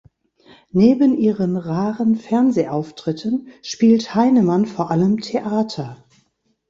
[0.71, 6.03] Neben ihren raren Fernsehauftritten spielt Heinemann vor allem Theater.